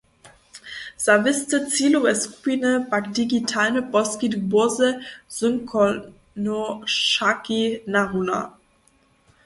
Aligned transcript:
Za 1.03 1.13
wěste 1.23 1.57
cilowe 1.71 2.11
skupiny 2.23 2.71
pak 2.91 3.03
digitalny 3.19 3.81
poskitk 3.93 4.39
bórze 4.51 4.89
zynkonošaki 5.37 7.61
naruna. 7.93 8.39